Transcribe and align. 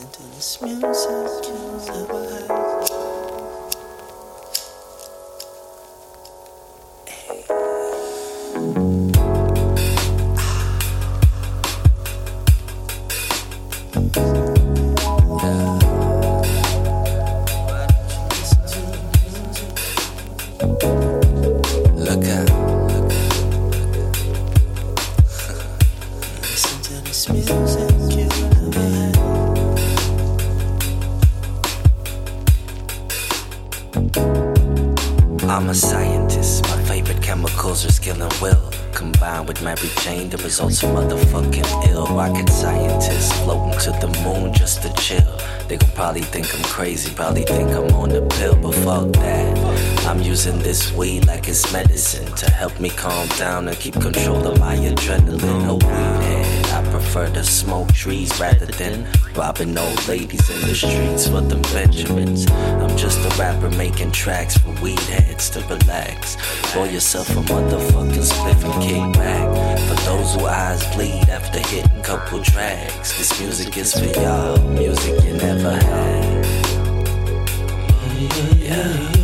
Listen 0.00 0.12
to 0.12 0.22
this 0.34 0.62
music 0.62 0.86
you 1.44 1.54
never 1.86 2.20
heard. 2.24 2.50
Ah. 14.16 14.59
I'm 33.92 35.68
a 35.68 35.74
scientist. 35.74 36.62
My 36.64 36.82
favorite 36.84 37.20
chemicals 37.22 37.84
are 37.84 37.92
skill 37.92 38.22
and 38.22 38.32
will. 38.34 38.70
Combined 38.92 39.48
with 39.48 39.62
Mary 39.62 39.88
Jane, 40.02 40.30
the 40.30 40.36
results 40.38 40.84
are 40.84 40.94
motherfucking 40.94 41.88
ill. 41.88 42.06
Rocket 42.06 42.48
scientists 42.50 43.32
floating 43.40 43.78
to 43.80 43.90
the 44.00 44.08
moon 44.22 44.52
just 44.54 44.82
to 44.82 44.92
chill. 44.94 45.38
They 45.66 45.76
gon' 45.76 45.90
probably 45.90 46.22
think 46.22 46.54
I'm 46.54 46.62
crazy, 46.64 47.12
probably 47.14 47.42
think 47.42 47.70
I'm 47.70 47.92
on 47.94 48.10
the 48.10 48.22
pill, 48.38 48.56
but 48.56 48.74
fuck 48.76 49.12
that. 49.14 50.06
I'm 50.06 50.20
using 50.20 50.58
this 50.60 50.92
weed 50.92 51.26
like 51.26 51.48
it's 51.48 51.72
medicine 51.72 52.32
to 52.36 52.50
help 52.50 52.78
me 52.78 52.90
calm 52.90 53.28
down 53.38 53.68
and 53.68 53.76
keep 53.76 53.94
control 53.94 54.46
of 54.46 54.58
my 54.60 54.76
adrenaline. 54.76 55.66
Oh, 55.68 55.78
prefer 56.90 57.28
to 57.30 57.44
smoke 57.44 57.92
trees 57.92 58.38
rather 58.40 58.66
than 58.66 59.06
robbing 59.34 59.76
old 59.78 60.08
ladies 60.08 60.48
in 60.50 60.60
the 60.68 60.74
streets 60.74 61.28
for 61.28 61.40
them 61.40 61.62
Benjamins. 61.62 62.50
I'm 62.50 62.96
just 62.96 63.18
a 63.18 63.40
rapper 63.40 63.70
making 63.70 64.12
tracks 64.12 64.58
for 64.58 64.70
weed 64.82 64.98
heads 65.00 65.50
to 65.50 65.60
relax. 65.60 66.36
Pour 66.72 66.86
yourself 66.86 67.30
a 67.30 67.40
motherfucking 67.40 68.26
spliff 68.32 68.64
and 68.64 68.82
kick 68.82 69.18
back. 69.18 69.78
For 69.88 69.94
those 70.04 70.34
who 70.34 70.46
eyes 70.46 70.84
bleed 70.94 71.28
after 71.28 71.60
hitting 71.60 72.02
couple 72.02 72.40
drags, 72.42 73.16
this 73.18 73.40
music 73.40 73.76
is 73.76 73.92
for 73.92 74.06
y'all. 74.20 74.58
Music 74.70 75.24
you 75.24 75.34
never 75.34 75.72
had. 75.72 76.46
Yeah. 78.58 79.20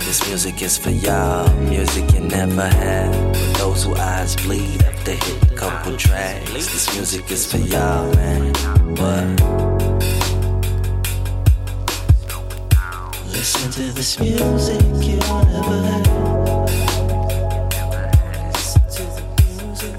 This 0.00 0.28
music 0.28 0.62
is 0.62 0.78
for 0.78 0.90
y'all, 0.90 1.52
music 1.62 2.12
you 2.12 2.20
never 2.20 2.68
had. 2.68 3.36
For 3.36 3.58
those 3.58 3.84
who 3.84 3.96
eyes 3.96 4.36
bleed 4.36 4.82
tracks. 6.24 6.50
This 6.50 6.94
music 6.94 7.30
is 7.30 7.50
for 7.50 7.58
y'all, 7.58 8.14
man. 8.14 8.52
What? 8.96 9.40
Listen 13.32 13.70
to 13.72 13.92
this 13.92 14.18
music 14.20 14.82
you 15.02 15.16
never 15.18 15.78
heard. 15.88 16.06
Listen 18.54 18.82
to 18.94 19.02
the 19.16 19.22
music. 19.64 19.96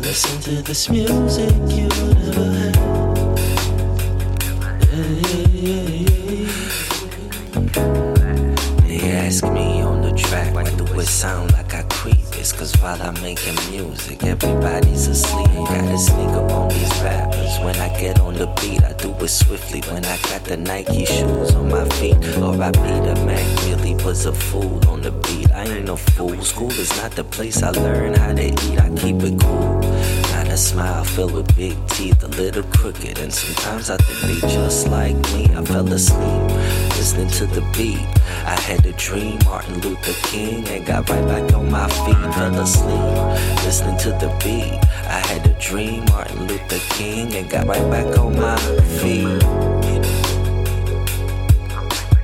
Listen 0.00 0.36
to 0.42 0.62
this 0.62 0.88
music 0.88 1.54
you 1.68 1.88
never. 2.14 2.50
Yeah, 4.92 5.06
yeah, 5.22 5.46
yeah, 5.52 6.06
yeah. 7.76 8.09
It 11.00 11.06
sound 11.06 11.52
like 11.52 11.72
I 11.74 11.82
creep? 11.84 12.18
It's 12.32 12.52
cause 12.52 12.74
while 12.80 13.00
I'm 13.00 13.14
making 13.22 13.56
music, 13.70 14.22
everybody's 14.24 15.06
asleep. 15.06 15.46
Gotta 15.46 15.98
sneak 15.98 16.28
up 16.28 16.50
on 16.50 16.68
these 16.68 16.90
rappers. 17.00 17.58
When 17.64 17.76
I 17.76 17.88
get 17.98 18.20
on 18.20 18.34
the 18.34 18.46
beat, 18.60 18.82
I 18.84 18.92
do 18.92 19.12
it 19.12 19.28
swiftly. 19.28 19.80
When 19.92 20.04
I 20.04 20.18
got 20.28 20.44
the 20.44 20.56
Nike 20.56 21.06
shoes 21.06 21.54
on 21.54 21.70
my 21.70 21.88
feet, 21.96 22.16
R.I.P. 22.36 22.80
the 22.80 23.14
Mac 23.24 23.64
really 23.64 23.94
was 24.04 24.26
a 24.26 24.32
fool 24.32 24.80
on 24.88 25.00
the 25.00 25.12
beat. 25.12 25.50
I 25.52 25.64
ain't 25.64 25.86
no 25.86 25.96
fool. 25.96 26.40
School 26.42 26.72
is 26.72 26.94
not 26.98 27.12
the 27.12 27.24
place 27.24 27.62
I 27.62 27.70
learn 27.70 28.14
how 28.14 28.34
to 28.34 28.46
eat. 28.46 28.78
I 28.78 28.88
keep 28.90 29.22
it 29.22 29.40
cool. 29.40 30.19
Smile 30.60 31.04
filled 31.04 31.32
with 31.32 31.56
big 31.56 31.74
teeth, 31.88 32.22
a 32.22 32.28
little 32.28 32.62
crooked, 32.64 33.18
and 33.18 33.32
sometimes 33.32 33.88
I 33.88 33.96
think 33.96 34.40
they 34.40 34.48
just 34.48 34.88
like 34.88 35.16
me. 35.32 35.46
I 35.56 35.64
fell 35.64 35.90
asleep 35.90 36.42
listening 36.96 37.28
to 37.30 37.46
the 37.46 37.62
beat. 37.74 38.06
I 38.44 38.60
had 38.60 38.84
a 38.84 38.92
dream, 38.92 39.38
Martin 39.46 39.80
Luther 39.80 40.12
King, 40.28 40.68
and 40.68 40.84
got 40.84 41.08
right 41.08 41.26
back 41.26 41.54
on 41.54 41.70
my 41.70 41.88
feet. 41.88 42.34
Fell 42.34 42.60
asleep 42.60 43.64
listening 43.64 43.98
to 43.98 44.10
the 44.10 44.28
beat. 44.44 44.78
I 45.08 45.20
had 45.26 45.46
a 45.46 45.58
dream, 45.58 46.04
Martin 46.04 46.46
Luther 46.46 46.78
King, 46.94 47.34
and 47.34 47.48
got 47.48 47.66
right 47.66 47.90
back 47.90 48.18
on 48.18 48.36
my 48.38 48.56
feet. 49.00 49.42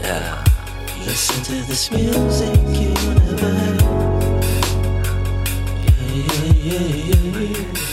Yeah. 0.00 0.42
Listen 1.04 1.44
to 1.44 1.66
this 1.68 1.90
music 1.90 2.56
heard. 3.38 3.82
Yeah, 6.10 6.38
yeah, 6.64 6.80
yeah, 6.80 7.40
yeah. 7.40 7.91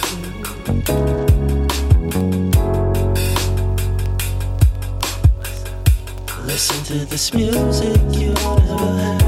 Listen 6.46 6.84
to 6.86 7.06
this 7.06 7.34
music 7.34 7.98
you 8.12 8.34
never 8.34 8.78
heard. 8.78 9.22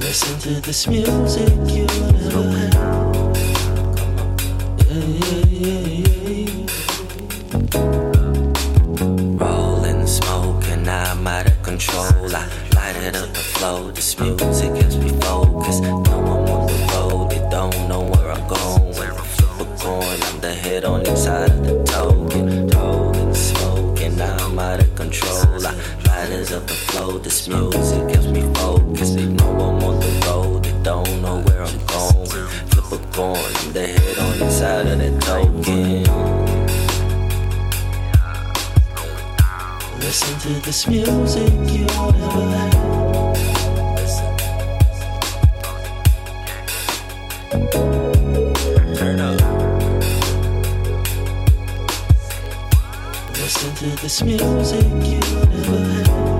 Listen 0.00 0.38
to 0.40 0.60
this 0.62 0.88
music 0.88 1.52
you 1.68 1.84
never 2.12 2.42
heard. 2.42 2.74
Yeah, 4.88 5.04
yeah, 5.04 5.44
yeah, 5.50 5.88
yeah. 5.88 6.47
Flow. 13.58 13.90
This 13.90 14.18
music 14.18 14.74
gets 14.74 14.96
me 14.96 15.10
focused. 15.20 15.82
No 15.82 16.02
I'm 16.06 16.48
on 16.54 16.66
the 16.70 16.78
road, 16.92 17.30
they 17.30 17.42
don't 17.50 17.88
know 17.88 18.02
where 18.02 18.30
I'm 18.30 18.46
going. 18.46 18.92
Flip 19.34 19.60
a 19.60 19.66
coin, 19.82 20.18
I'm 20.28 20.40
the 20.40 20.54
head 20.54 20.84
on 20.84 21.02
each 21.02 21.16
side 21.26 21.50
of 21.50 21.64
the 21.66 21.82
token. 21.84 22.68
Rolling, 22.68 23.34
smoking, 23.34 24.20
I'm 24.20 24.58
out 24.58 24.80
of 24.80 24.94
control. 24.94 25.66
I 25.66 25.74
light 26.06 26.30
it 26.30 26.52
up 26.52 26.66
the 26.66 26.78
flow. 26.88 27.18
This 27.18 27.48
music 27.48 28.08
gets 28.12 28.26
me 28.26 28.42
focused. 28.54 29.16
They 29.16 29.26
know 29.26 29.50
I'm 29.66 29.82
on 29.88 30.00
the 30.04 30.12
road, 30.26 30.64
they 30.64 30.76
don't 30.82 31.22
know 31.22 31.40
where 31.46 31.62
I'm 31.64 31.78
going. 31.86 32.46
Flip 32.70 32.92
a 32.92 32.98
coin, 33.12 33.52
I'm 33.60 33.72
the 33.72 33.86
head 33.94 34.18
on 34.24 34.34
each 34.36 34.54
side 34.60 34.86
of 34.86 34.98
the 35.02 35.10
token. 35.26 36.04
Listen 39.98 40.34
to 40.44 40.52
this 40.64 40.86
music 40.86 41.52
you'll 41.66 42.12
never 42.12 42.44
heard. 42.56 42.97
To 53.78 53.86
this 54.02 54.24
music 54.24 54.84
you 55.06 55.20
never 55.20 55.78
yeah. 55.94 56.38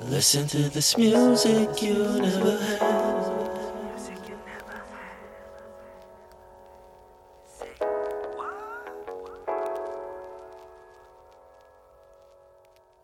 Listen 0.00 0.46
to 0.46 0.68
this 0.70 0.96
music 0.96 1.82
you 1.82 2.20
never 2.20 2.56
heard. 2.56 3.50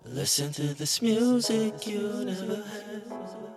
Listen 0.05 0.53
to 0.53 0.73
this 0.75 1.03
music 1.03 1.85
you 1.89 2.25
never 2.25 2.63
heard. 2.63 3.54